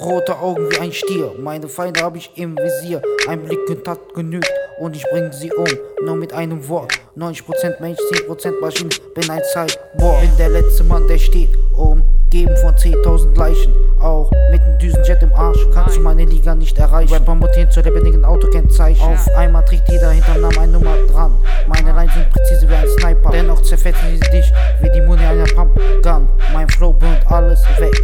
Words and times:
rote 0.00 0.38
Augen 0.38 0.70
wie 0.70 0.78
ein 0.78 0.92
Stier. 0.92 1.32
Meine 1.38 1.68
Feinde 1.68 2.02
hab 2.02 2.16
ich 2.16 2.30
im 2.36 2.56
Visier. 2.56 3.02
Ein 3.28 3.42
Blickkontakt 3.42 4.14
genügt 4.14 4.50
und 4.80 4.96
ich 4.96 5.04
bring 5.10 5.32
sie 5.32 5.52
um. 5.52 5.66
Nur 6.04 6.16
mit 6.16 6.32
einem 6.32 6.66
Wort. 6.68 6.92
90% 7.16 7.80
Mensch, 7.80 7.98
10% 8.28 8.60
Maschine. 8.60 8.90
Bin 9.14 9.30
ein 9.30 9.42
Cyborg. 9.52 10.20
Bin 10.20 10.36
der 10.38 10.50
letzte 10.50 10.84
Mann, 10.84 11.06
der 11.08 11.18
steht. 11.18 11.50
Umgeben 11.76 12.56
von 12.58 12.74
10.000 12.74 13.36
Leichen. 13.36 13.74
Auch 14.00 14.30
mit 14.52 14.60
einem 14.62 14.78
Düsenjet 14.78 15.22
im 15.22 15.32
Arsch. 15.32 15.66
Kannst 15.74 15.96
du 15.96 16.00
meine 16.00 16.24
Liga 16.24 16.54
nicht 16.54 16.78
erreichen. 16.78 17.12
Rapper 17.12 17.34
mutieren 17.34 17.70
zu 17.70 17.80
lebendigen 17.80 18.24
Autokennzeichen. 18.24 19.04
Auf 19.04 19.28
einmal 19.36 19.64
trägt 19.64 19.88
jeder 19.88 20.10
hinterm 20.10 20.40
Namen 20.40 20.58
eine 20.58 20.72
Nummer 20.72 20.96
dran. 21.10 21.36
Meine 21.66 21.92
Lines 21.92 22.14
sind 22.14 22.30
präzise 22.30 22.68
wie 22.68 22.74
ein 22.74 22.88
Sniper. 22.98 23.30
Dennoch 23.30 23.60
zerfetzen 23.62 24.08
sie 24.12 24.30
dich 24.30 24.52
wie 24.80 24.90
die 24.90 25.00
Muni 25.02 25.24
einer 25.24 25.44
Pumpgun. 25.44 26.28
Mein 26.52 26.68
Flow 26.68 26.92
burnt 26.92 27.26
alles 27.30 27.62
weg. 27.78 27.94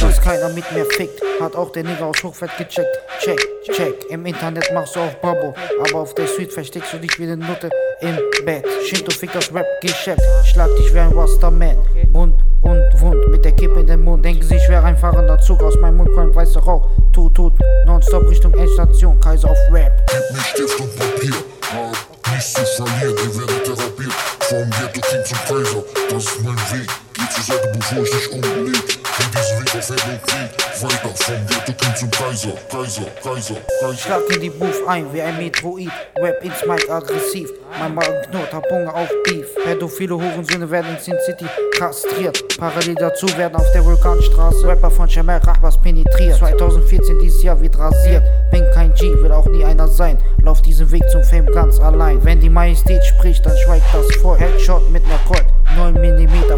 Dass 0.00 0.20
keiner 0.20 0.48
mit 0.48 0.64
mir 0.72 0.84
fickt, 0.84 1.20
hat 1.40 1.54
auch 1.54 1.70
der 1.70 1.84
Nigger 1.84 2.06
aus 2.06 2.22
Hochfeld 2.22 2.50
gecheckt. 2.58 2.88
Check, 3.20 3.40
check. 3.64 3.94
Im 4.10 4.26
Internet 4.26 4.72
machst 4.74 4.96
du 4.96 5.00
auch 5.00 5.14
Babo, 5.14 5.54
aber 5.80 6.00
auf 6.00 6.14
der 6.14 6.26
Suite 6.26 6.52
versteckst 6.52 6.92
du 6.92 6.98
dich 6.98 7.18
wie 7.18 7.24
eine 7.24 7.36
Nutte 7.36 7.70
im 8.00 8.16
Bett. 8.44 8.66
Shinto 8.84 9.10
fickt 9.10 9.34
das 9.34 9.52
Rap-Geschäft, 9.52 10.20
schlag 10.44 10.68
dich 10.76 10.92
wie 10.92 10.98
ein 10.98 11.12
Rasterman. 11.12 11.76
Bunt 12.12 12.34
und 12.62 13.00
wund 13.00 13.28
mit 13.28 13.44
der 13.44 13.52
Kippe 13.52 13.80
in 13.80 13.86
den 13.86 14.02
Mund. 14.02 14.24
Denken 14.24 14.42
sie, 14.42 14.56
ich 14.56 14.68
wäre 14.68 14.84
ein 14.84 14.96
fahrender 14.96 15.38
Zug 15.40 15.62
aus 15.62 15.76
meinem 15.78 15.98
Mund 15.98 16.12
kommt 16.12 16.34
weißer 16.34 16.60
Rauch. 16.60 16.88
Tut, 17.12 17.34
tut, 17.34 17.52
nonstop 17.86 18.28
Richtung 18.28 18.54
Endstation, 18.54 19.18
Kaiser 19.20 19.50
auf 19.50 19.58
Rap. 19.70 19.92
Gib 20.10 20.36
mir 20.36 20.42
Stift 20.42 20.80
und 20.80 20.96
Papier, 20.96 21.34
hab 21.72 22.32
nichts 22.32 22.54
zu 22.54 22.84
verlieren, 22.84 23.16
ihr 23.16 23.38
werdet 23.38 23.64
therapiert. 23.64 24.12
Vom 24.40 24.70
Ghetto 24.70 25.00
King 25.00 25.24
zum 25.24 25.38
Kaiser, 25.46 25.84
das 26.10 26.24
ist 26.24 26.42
mein 26.42 26.56
Weg. 26.56 26.88
Geh 27.14 27.28
zur 27.34 27.44
Seite, 27.44 27.72
bevor 27.74 28.02
ich 28.02 28.10
dich 28.10 28.32
umleg. 28.32 28.97
In 29.20 29.30
diesem 29.32 29.58
Weg 29.58 29.74
auf 29.74 29.88
Hell 29.88 30.12
und 30.12 30.22
Krieg, 30.22 30.82
weiter 30.82 31.14
vom 31.16 31.46
Ghetto 31.46 31.72
King 31.72 31.96
zum 31.96 32.10
Kaiser, 32.10 32.52
Kaiser, 32.70 33.02
Kaiser, 33.22 33.56
Kaiser. 33.80 33.96
Schlag 33.96 34.22
in 34.34 34.40
die 34.40 34.50
Booth 34.50 34.86
ein 34.86 35.12
wie 35.12 35.20
ein 35.20 35.36
Metroid. 35.36 35.90
Rap 36.20 36.44
ins 36.44 36.64
Mic 36.66 36.88
aggressiv. 36.88 37.50
Mein 37.80 37.94
Magen 37.94 38.22
knurrt, 38.30 38.52
hab 38.52 38.64
Hunger 38.70 38.94
auf 38.94 39.08
Beef. 39.24 39.46
Pädophile 39.64 40.14
Hurensöhne 40.14 40.70
werden 40.70 40.94
in 40.94 41.00
Sin 41.02 41.16
City 41.26 41.46
kastriert. 41.76 42.56
Parallel 42.58 42.94
dazu 42.94 43.26
werden 43.36 43.56
auf 43.56 43.70
der 43.72 43.84
Vulkanstraße 43.84 44.66
Rapper 44.68 44.90
von 44.90 45.08
Shamel 45.08 45.38
Rahbas 45.38 45.80
penetriert. 45.80 46.36
2014 46.36 47.18
dieses 47.18 47.42
Jahr 47.42 47.60
wird 47.60 47.76
rasiert. 47.76 48.24
Bin 48.52 48.64
kein 48.72 48.94
G, 48.94 49.12
will 49.20 49.32
auch 49.32 49.46
nie 49.46 49.64
einer 49.64 49.88
sein. 49.88 50.18
Lauf 50.42 50.62
diesen 50.62 50.90
Weg 50.92 51.02
zum 51.10 51.24
Fame 51.24 51.46
ganz 51.46 51.80
allein. 51.80 52.24
Wenn 52.24 52.40
die 52.40 52.50
Majestät 52.50 53.04
spricht, 53.04 53.44
dann 53.44 53.56
schweigt 53.58 53.86
das 53.92 54.06
voll. 54.22 54.38
Headshot 54.38 54.88
mit 54.90 55.06
ner 55.08 55.20
Colt. 55.26 55.44
9 55.76 55.94
mm 55.94 56.56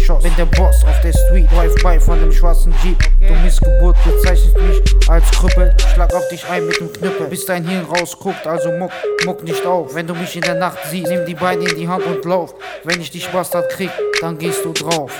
Geschossen. 0.00 0.22
Bin 0.22 0.36
der 0.36 0.46
Boss 0.46 0.84
auf 0.84 1.00
der 1.02 1.12
Street, 1.12 1.50
Drive-by 1.50 2.00
von 2.00 2.20
dem 2.20 2.32
schwarzen 2.32 2.74
Jeep. 2.82 2.98
Du 3.20 3.34
Missgeburt 3.34 3.96
bezeichnest 4.04 4.56
mich 4.58 4.80
als 5.08 5.30
Krüppel. 5.30 5.74
Schlag 5.94 6.12
auf 6.14 6.26
dich 6.28 6.44
ein 6.48 6.66
mit 6.66 6.80
dem 6.80 6.92
Knüppel, 6.92 7.26
bis 7.26 7.44
dein 7.44 7.66
Hirn 7.66 7.84
rausguckt. 7.84 8.46
Also 8.46 8.72
muck, 8.72 8.92
muck 9.24 9.42
nicht 9.44 9.64
auf. 9.66 9.94
Wenn 9.94 10.06
du 10.06 10.14
mich 10.14 10.34
in 10.34 10.42
der 10.42 10.54
Nacht 10.54 10.78
siehst, 10.90 11.08
nimm 11.08 11.26
die 11.26 11.34
Beine 11.34 11.68
in 11.68 11.76
die 11.76 11.88
Hand 11.88 12.04
und 12.04 12.24
lauf. 12.24 12.54
Wenn 12.84 13.00
ich 13.00 13.10
dich 13.10 13.28
Bastard 13.28 13.70
krieg, 13.70 13.90
dann 14.20 14.38
gehst 14.38 14.64
du 14.64 14.72
drauf. 14.72 15.12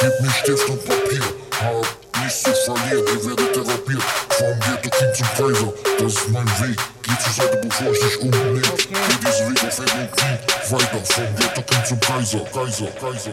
Gib 0.00 0.20
mir 0.20 0.30
Stift 0.30 0.68
und 0.68 0.84
Papier, 0.84 1.22
hab 1.60 2.22
nichts 2.22 2.42
zu 2.42 2.52
verlieren, 2.52 3.04
ihr 3.06 3.26
werdet 3.26 3.52
therapiert. 3.52 4.02
Vom 4.30 4.60
Ghetto 4.60 4.96
King 4.96 5.14
zum 5.14 5.26
Kaiser, 5.36 5.72
das 5.98 6.12
ist 6.12 6.28
mein 6.30 6.46
Weg. 6.60 6.78
Geh 7.08 7.18
zur 7.20 7.32
Seite, 7.32 7.58
bevor 7.62 7.90
ich 7.90 8.00
dich 8.00 8.20
umleg. 8.20 8.62
Geh 8.62 9.28
diesen 9.28 9.48
Weg 9.48 9.64
auf 9.64 9.76
Krieg, 10.12 10.70
weiter 10.70 11.04
vom 11.04 11.36
Ghetto 11.36 11.62
King 11.62 11.84
zum 11.86 12.00
Kaiser, 12.00 12.40
Kaiser, 12.52 12.88
Kaiser. 13.00 13.30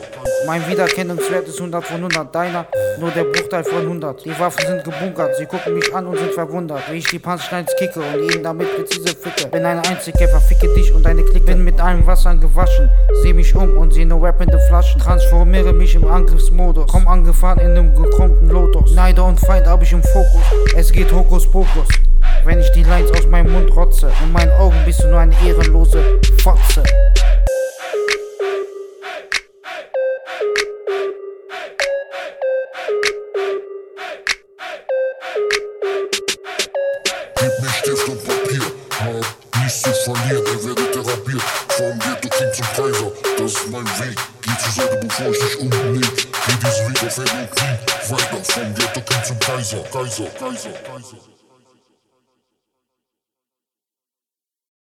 Mein 0.48 0.66
Wiedererkennungswert 0.70 1.50
ist 1.50 1.58
100 1.58 1.86
von 1.86 1.98
100, 1.98 2.34
deiner 2.34 2.68
nur 3.02 3.12
der 3.12 3.26
Bruchteil 3.26 3.66
von 3.66 3.80
100. 3.80 4.24
Die 4.24 4.40
Waffen 4.40 4.66
sind 4.66 4.84
gebunkert, 4.86 5.36
sie 5.36 5.46
gucken 5.46 5.74
mich 5.74 5.94
an 5.94 6.08
und 6.08 6.18
sind 6.18 6.34
verwundert, 6.34 6.84
wie 6.90 7.00
ich 7.00 7.08
die 7.08 7.20
Punchlines 7.20 7.76
kicke 7.78 8.00
und 8.00 8.32
ihnen 8.32 8.44
damit 8.44 8.74
präzise 8.78 9.14
ficke. 9.14 9.48
Bin 9.50 9.66
ein 9.66 9.80
Einzelkämpfer, 9.80 10.40
ficke 10.40 10.74
dich 10.74 10.94
und 10.94 11.06
deine 11.06 11.24
Clique. 11.24 11.46
Bin 11.46 11.66
mit 11.66 11.78
allem 11.82 12.08
Wasser 12.08 12.34
gewaschen, 12.36 12.90
seh 13.24 13.34
mich 13.34 13.54
um 13.54 13.78
und 13.78 13.94
seh 13.94 14.06
nur 14.06 14.24
rappende 14.24 14.58
Flaschen. 14.70 15.02
Transformiere 15.02 15.74
mich 15.74 15.96
im 15.96 16.08
Angriffsmodus, 16.08 16.90
komm 16.90 17.10
angefahren 17.10 17.60
in 17.60 17.72
einem 17.72 17.94
gekrummten 17.94 18.50
Lotus. 18.50 18.92
Neider 18.94 19.26
und 19.26 19.38
Feind 19.38 19.68
hab 19.68 19.84
ich 19.84 19.92
im 19.92 20.02
Fokus, 20.02 20.44
es 20.78 20.94
geht 20.94 21.12
Hokus 21.12 21.46
Pokus. 21.52 21.90
Wenn 22.44 22.60
ich 22.60 22.72
die 22.74 22.84
Lines 22.84 23.12
aus 23.12 23.26
meinem 23.28 23.52
Mund 23.52 23.65
rotze, 23.72 24.12
in 24.24 24.32
meinen 24.32 24.52
Augen 24.52 24.78
bist 24.86 25.04
du 25.04 25.08
nur 25.08 25.20
eine 25.20 25.36
ehrenlose 25.46 26.20
Fotze. 26.44 26.84
Gib 37.36 37.60
mir 37.62 37.70
Stift 37.70 38.10
und 38.10 38.24
Papier, 38.26 38.62
hab 39.00 39.62
nichts 39.62 39.82
zu 39.82 39.92
verlieren, 39.92 40.44
ihr 40.46 40.66
werdet 40.66 40.92
therapiert. 40.92 41.42
Vom 41.70 42.00
Ghetto 42.00 42.30
King 42.30 42.54
zum 42.54 42.66
Kaiser, 42.76 43.12
das 43.38 43.52
ist 43.52 43.70
mein 43.70 43.86
Weg. 43.86 44.18
Geh 44.42 44.58
zur 44.64 44.84
Seite, 44.84 44.98
bevor 44.98 45.32
ich 45.32 45.40
dich 45.40 45.60
umleg. 45.60 46.28
Geh 46.48 46.56
diesen 46.64 46.90
Weg 46.90 47.04
auf 47.04 47.18
Hell 47.18 47.42
und 47.42 47.52
Krieg, 47.56 48.12
weiter 48.12 48.44
vom 48.44 48.76
Ghetto 48.76 49.02
King 49.02 49.24
zum 49.24 49.40
Kaiser, 49.40 49.84
Kaiser, 49.92 50.26
Kaiser, 50.40 50.70
Kaiser. 50.70 51.35